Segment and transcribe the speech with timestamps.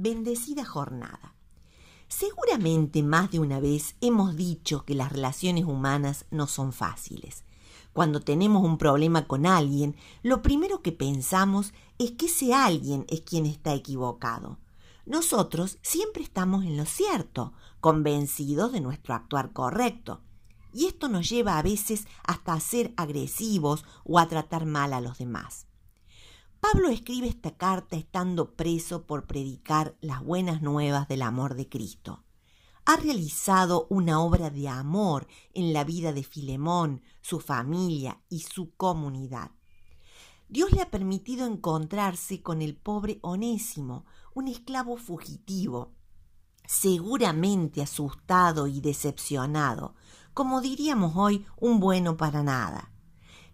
[0.00, 1.34] bendecida jornada.
[2.08, 7.44] Seguramente más de una vez hemos dicho que las relaciones humanas no son fáciles.
[7.92, 13.20] Cuando tenemos un problema con alguien, lo primero que pensamos es que ese alguien es
[13.22, 14.58] quien está equivocado.
[15.04, 20.22] Nosotros siempre estamos en lo cierto, convencidos de nuestro actuar correcto.
[20.72, 25.00] Y esto nos lleva a veces hasta a ser agresivos o a tratar mal a
[25.00, 25.67] los demás.
[26.60, 32.24] Pablo escribe esta carta estando preso por predicar las buenas nuevas del amor de Cristo.
[32.84, 38.74] Ha realizado una obra de amor en la vida de Filemón, su familia y su
[38.74, 39.52] comunidad.
[40.48, 44.04] Dios le ha permitido encontrarse con el pobre Onésimo,
[44.34, 45.92] un esclavo fugitivo,
[46.66, 49.94] seguramente asustado y decepcionado,
[50.34, 52.90] como diríamos hoy, un bueno para nada.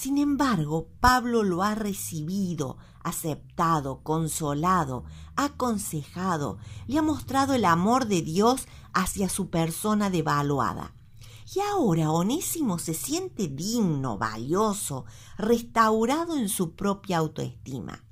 [0.00, 5.04] Sin embargo, Pablo lo ha recibido, aceptado, consolado,
[5.36, 10.94] aconsejado, le ha mostrado el amor de Dios hacia su persona devaluada.
[11.54, 15.04] Y ahora Onésimo se siente digno, valioso,
[15.36, 18.02] restaurado en su propia autoestima.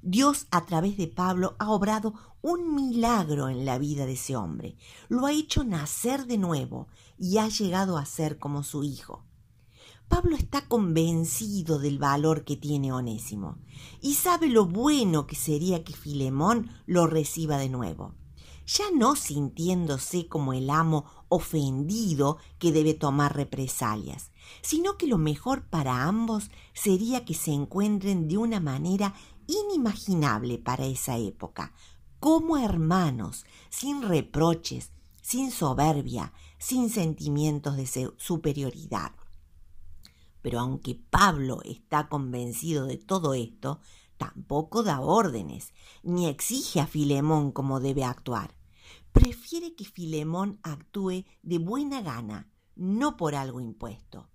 [0.00, 4.78] Dios a través de Pablo ha obrado un milagro en la vida de ese hombre.
[5.10, 9.26] Lo ha hecho nacer de nuevo y ha llegado a ser como su hijo.
[10.10, 13.58] Pablo está convencido del valor que tiene Onésimo
[14.02, 18.16] y sabe lo bueno que sería que Filemón lo reciba de nuevo,
[18.66, 25.68] ya no sintiéndose como el amo ofendido que debe tomar represalias, sino que lo mejor
[25.68, 29.14] para ambos sería que se encuentren de una manera
[29.46, 31.72] inimaginable para esa época,
[32.18, 34.90] como hermanos, sin reproches,
[35.22, 39.12] sin soberbia, sin sentimientos de superioridad.
[40.42, 43.80] Pero aunque Pablo está convencido de todo esto,
[44.16, 48.54] tampoco da órdenes, ni exige a Filemón cómo debe actuar.
[49.12, 54.28] Prefiere que Filemón actúe de buena gana, no por algo impuesto.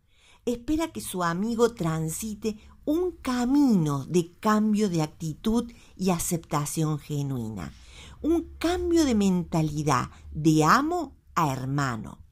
[0.45, 7.73] Espera que su amigo transite un camino de cambio de actitud y aceptación genuina,
[8.21, 12.24] un cambio de mentalidad de amo a hermano,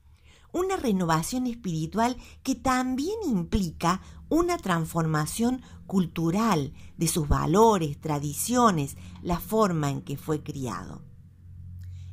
[0.53, 9.89] una renovación espiritual que también implica una transformación cultural de sus valores, tradiciones, la forma
[9.89, 11.01] en que fue criado.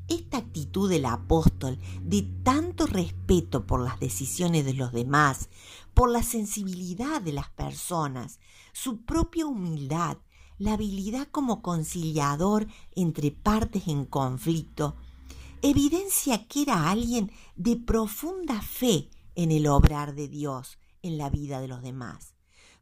[0.08, 5.48] Esta actitud del apóstol de tanto respeto por las decisiones de los demás,
[5.94, 8.40] por la sensibilidad de las personas,
[8.72, 10.18] su propia humildad,
[10.58, 14.96] la habilidad como conciliador entre partes en conflicto,
[15.62, 21.60] evidencia que era alguien de profunda fe en el obrar de Dios en la vida
[21.60, 22.34] de los demás,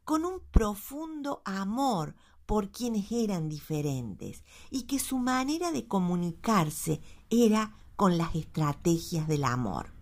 [0.03, 7.75] con un profundo amor por quienes eran diferentes y que su manera de comunicarse era
[7.95, 9.93] con las estrategias del amor.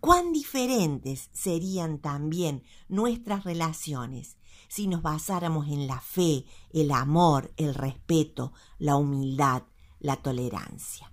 [0.00, 4.36] Cuán diferentes serían también nuestras relaciones
[4.68, 9.64] si nos basáramos en la fe, el amor, el respeto, la humildad,
[9.98, 11.12] la tolerancia.